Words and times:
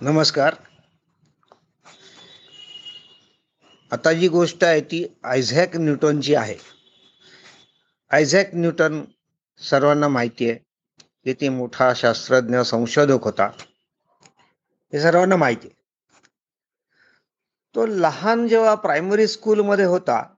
नमस्कार. 0.00 0.54
आता 3.92 4.12
जी 4.12 4.28
गोष्ट 4.28 4.64
आहे 4.64 4.80
ती 4.80 5.18
आयझॅक 5.24 5.76
न्यूटनची 5.76 6.34
आहे. 6.34 6.54
आयझॅक 8.10 8.50
न्यूटन 8.52 9.04
सर्वांना 9.58 10.08
माहिती 10.08 10.50
आहे. 10.50 10.58
की 11.24 11.32
ते 11.32 11.48
मोठा 11.48 11.94
शास्त्रज्ञ 11.94 12.60
संशोधक 12.60 13.24
होता. 13.24 13.50
हे 14.92 15.02
सर्वांना 15.02 15.36
माहिती 15.36 15.68
आहे. 15.68 15.82
तो 17.74 17.86
लहान 17.86 18.48
जेव्हा 18.48 18.74
प्रायमरी 18.74 19.26
स्कूलमध्ये 19.26 19.84
होता 19.84 20.34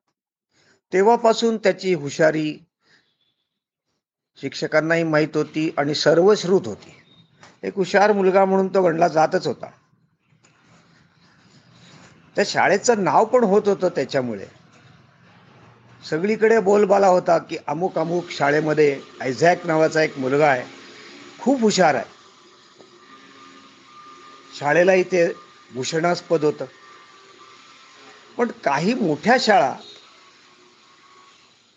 तेव्हापासून 0.92 1.56
त्याची 1.56 1.94
हुशारी 1.94 2.58
शिक्षकांनाही 4.36 5.04
माहीत 5.04 5.36
होती 5.36 5.74
आणि 5.78 5.94
सर्वश्रुत 5.94 6.62
होती. 6.64 6.99
एक 7.62 7.76
हुशार 7.76 8.12
मुलगा 8.12 8.44
म्हणून 8.44 8.68
तो 8.68 8.82
गणला 8.82 9.08
जातच 9.08 9.46
होता. 9.46 9.66
त्या 12.36 12.44
शाळेचं 12.46 13.04
नाव 13.04 13.24
पण 13.24 13.44
होत 13.44 13.62
होतं 13.66 13.88
त्याच्यामुळे. 13.88 14.46
सगळीकडे 16.10 16.60
बोलबाला 16.60 17.06
होता 17.06 17.38
की 17.38 17.56
अमुक 17.66 17.98
अमुक 17.98 18.30
शाळेमध्ये 18.30 19.00
आयझॅक 19.20 19.66
नावाचा 19.66 20.02
एक 20.02 20.18
मुलगा 20.18 20.48
आहे. 20.48 20.64
खूप 21.40 21.60
हुशार 21.60 21.94
आहे. 21.94 22.04
शाळेलाही 24.58 25.02
ते 25.02 25.32
भूषणास्पद 25.74 26.44
होतं. 26.44 26.64
पण 28.36 28.50
काही 28.64 28.94
मोठ्या 28.94 29.36
शाळा 29.40 29.74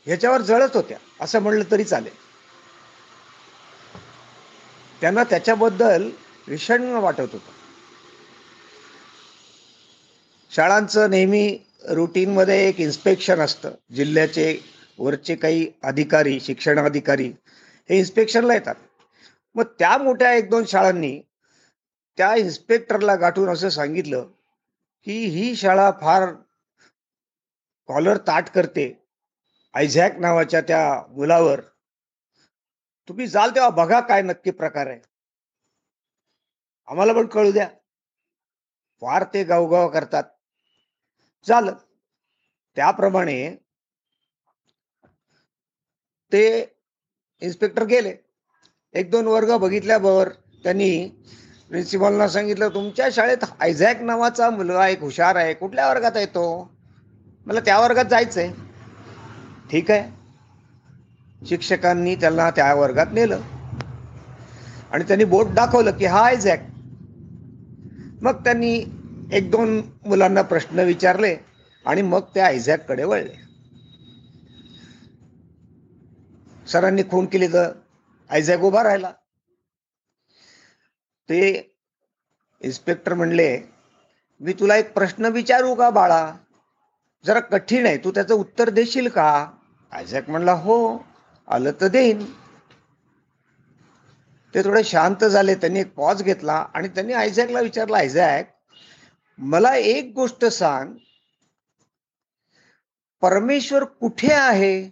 ह्याच्यावर 0.06 0.42
जळत 0.42 0.76
होत्या. 0.76 0.98
असं 1.22 1.40
म्हणलं 1.40 1.72
तरी 1.72 1.84
चालेल. 1.84 2.33
त्यांना 5.04 5.24
त्याच्याबद्दल 5.24 6.10
विषण्ण 6.48 6.92
वाटत 6.92 7.20
होतं. 7.20 7.52
शाळांचं 10.52 11.10
नेहमी 11.10 11.60
रुटीनमध्ये 11.90 12.70
एक 12.70 12.80
इन्स्पेक्शन 12.80 13.40
असतं. 13.40 13.72
जिल्ह्याचे 13.96 14.60
वरचे 14.98 15.36
काही 15.36 15.72
अधिकारी 15.84 16.40
शिक्षण 16.40 16.80
अधिकारी 16.80 17.28
हे 17.90 17.98
इन्स्पेक्शनला 17.98 18.54
येतात. 18.54 18.76
मग 19.56 19.64
त्या 19.80 19.98
मोठ्या 19.98 20.34
एक 20.34 20.50
दोन 20.50 20.66
शाळांनी 20.66 21.20
त्या 22.18 22.36
इन्स्पेक्टरला 22.36 23.16
गाठून 23.16 23.50
असं 23.50 23.70
सांगितलं 23.70 24.28
की 25.06 25.26
ही 25.26 25.56
शाळा 25.56 25.92
फार 26.02 26.30
कॉलर 27.88 28.18
ताट 28.18 28.50
करते. 28.50 29.06
आयझॅक 29.74 30.18
नावाच्या 30.20 30.62
त्या 30.62 31.04
मुलावर 31.10 31.62
तुम्ही 33.08 33.28
जाल 33.28 33.50
तेव्हा 33.50 33.70
बघा 33.70 34.00
काय 34.00 34.22
नक्की 34.22 34.52
प्रकार 34.52 34.88
आहे. 34.88 35.00
आम्हाला 36.88 37.14
पण 37.14 37.26
कळू 37.28 37.52
द्या. 37.52 37.68
फार 39.02 39.24
ते 39.24 39.44
गावगाव 39.44 39.90
करतात. 39.90 40.24
झालं. 41.48 41.74
त्याप्रमाणे 42.76 43.56
ते 46.32 46.76
इन्स्पेक्टर 47.42 47.84
गेले. 47.84 48.16
एक 48.94 49.12
दोन 49.12 49.28
वर्ग 49.28 49.58
बघितल्यावर 49.58 50.30
त्यांनी 50.64 51.10
प्रिन्सिपलना 51.70 52.28
सांगितलं 52.28 52.70
तुमच्या 52.70 53.10
शाळेत 53.12 53.38
आयझॅक 53.60 54.02
नावाचा 54.02 54.50
मुलगा 54.50 54.88
एक 54.88 55.02
हुशार 55.02 55.36
आहे. 55.36 55.54
कुठल्या 55.54 55.90
वर्गात 55.90 56.18
येतो 56.18 56.72
मला 57.46 57.60
त्या 57.60 57.80
वर्गात 57.80 58.06
जायचंय. 58.06 58.52
ठीक 59.72 59.92
आहे. 59.92 60.23
शिक्षकांनी 61.46 62.16
त्यांना 62.16 62.52
त्या 62.52 62.74
वर्गात 62.74 63.08
नेलं. 63.12 63.42
आणि 64.92 65.04
त्यांनी 65.04 65.24
बोट 65.24 65.48
दाखवलं 65.48 65.92
की 65.92 66.06
हा 66.06 66.26
आयझॅक 66.26 66.60
मग 68.22 68.44
त्यांनी 68.44 68.86
एक 69.32 69.52
दोन 69.52 69.82
मुलांना 70.06 70.42
प्रश्न 70.42 70.80
विचारले 70.80 71.38
आणि 71.86 72.02
मग 72.02 72.20
त्या 72.20 72.46
आयझॅककडे 72.46 73.04
वळले. 73.04 73.44
सरांनी 76.68 77.04
खून 77.12 77.26
केली 77.26 77.48
तर 77.48 77.72
आयझॅक 78.30 78.60
उभा 78.60 78.84
राहिला. 78.84 79.12
ते 81.30 81.74
इन्स्पेक्टर 82.62 83.14
म्हणले 83.14 83.60
मी 84.40 84.54
तुला 84.54 84.76
एक 84.76 84.94
प्रश्न 84.94 85.26
विचारू 85.26 85.76
का 85.76 85.90
बाळा? 85.90 86.34
जरा 87.26 87.40
कठीण 87.40 87.86
आहे. 87.86 87.98
तू 87.98 88.12
त्याचं 88.12 88.34
उत्तर 88.34 88.70
देशील 88.70 89.08
का? 89.08 89.52
आयझॅक 89.92 90.30
म्हणला 90.30 90.54
हो. 90.54 90.98
आलं 91.54 91.72
तर 91.82 91.88
देईन. 91.88 92.26
ते 94.54 94.64
थोडे 94.64 94.84
शांत 94.84 95.26
झाले 95.26 95.56
त्यांनी 95.56 95.80
एक 95.80 95.94
पॉज 95.94 96.24
घेतला 96.24 96.66
आणि 96.74 96.88
त्यांनी 96.88 97.14
आयझॅकला 97.14 97.60
विचारलं 97.60 97.98
आयझॅक 97.98 98.54
मला 99.38 99.76
एक 99.76 100.12
गोष्ट 100.16 100.46
सांग. 100.46 100.94
परमेश्वर 103.22 103.84
कुठे 103.84 104.34
आहे? 104.34 104.90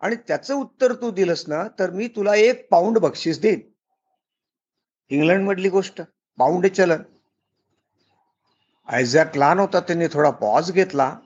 आणि 0.00 0.16
त्याचं 0.16 0.54
उत्तर 0.54 0.92
तू 0.92 1.10
दिलंस 1.10 1.44
ना 1.48 1.68
तर 1.78 1.90
मी 1.90 2.08
तुला 2.08 2.34
एक 2.34 2.68
पाऊंड 2.68 2.98
बक्षीस 2.98 3.40
देईन. 3.40 3.60
इंग्लंड 5.08 5.48
मधली 5.48 5.68
गोष्ट 5.68 6.02
पाऊंड 6.38 6.66
चलन. 6.66 7.02
आयझॅक 8.86 9.36
लहान 9.36 9.58
होता 9.58 9.80
त्यांनी 9.80 10.06
थोडा 10.12 10.30
पॉज 10.30 10.72
घेतला 10.72 11.18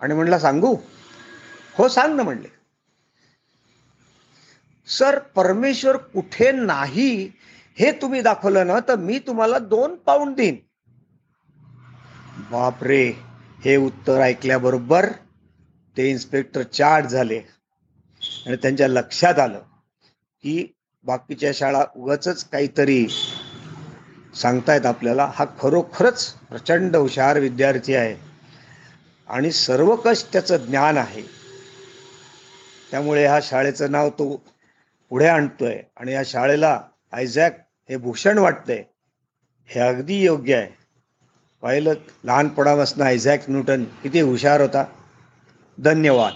आणि 0.00 0.14
म्हणला 0.14 0.38
सांगू? 0.38 0.76
हो 1.74 1.88
सांग 1.88 2.16
ना 2.16 2.22
म्हणले. 2.22 2.59
सर 4.98 5.18
परमेश्वर 5.18 5.96
कुठे 5.96 6.52
नाही 6.52 7.32
हे 7.78 7.92
तुम्ही 7.92 8.20
दाखवलं 8.22 8.66
ना 8.66 8.80
तर 8.80 8.96
मी 8.96 9.18
तुम्हाला 9.18 9.58
दोन 9.58 9.94
पाऊंड 9.94 10.36
देईन. 10.36 10.56
बापरे 12.50 13.12
हे 13.64 13.76
उत्तर 13.76 14.20
ऐकल्याबरोबर 14.20 15.10
ते 15.96 16.10
इन्स्पेक्टर 16.10 16.62
चार्ट 16.62 17.06
झाले. 17.06 17.40
आणि 18.46 18.56
त्यांच्या 18.56 18.88
लक्षात 18.88 19.38
आलं 19.38 19.58
की 20.42 20.66
बाकीच्या 21.04 21.50
शाळा 21.54 21.84
उगाच 21.96 22.44
काहीतरी 22.44 23.08
सांगतायत 24.34 24.86
आपल्याला. 24.86 25.30
हा 25.34 25.44
खरोखरच 25.60 26.32
प्रचंड 26.32 26.96
हुशार 26.96 27.38
विद्यार्थी 27.38 27.94
आहे. 27.94 28.16
आणि 29.28 29.50
सर्वकष 29.50 30.22
त्याचं 30.32 30.56
ज्ञान 30.56 30.96
आहे. 30.96 31.22
त्यामुळे 32.90 33.26
ह्या 33.26 33.40
शाळेचं 33.42 33.90
नाव 33.90 34.10
तो 34.10 34.42
पुढे 35.10 35.26
आणतोय. 35.26 35.82
आणि 35.96 36.12
या 36.12 36.22
शाळेला 36.26 36.80
आयझॅक 37.12 37.58
हे 37.88 37.96
भूषण 37.96 38.38
वाटतंय. 38.38 38.84
हे 39.66 39.80
अगदी 39.80 40.24
योग्य 40.24 40.56
आहे. 40.56 40.68
पाहिलं 41.62 41.94
लहानपणापासून 42.24 43.02
आयझॅक 43.02 43.40
न्यूटन 43.48 43.84
किती 43.84 44.20
हुशार 44.20 44.60
होता. 44.60 44.84
धन्यवाद. 45.78 46.32